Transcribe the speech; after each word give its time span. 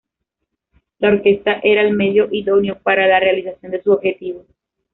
La 0.97 1.09
orquesta 1.09 1.59
era 1.61 1.83
el 1.83 1.93
medio 1.93 2.27
idóneo 2.31 2.79
para 2.79 3.05
la 3.05 3.19
realización 3.19 3.71
de 3.71 3.83
su 3.83 3.91
objetivo. 3.91 4.47